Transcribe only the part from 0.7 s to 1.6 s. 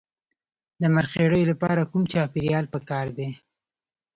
د مرخیړیو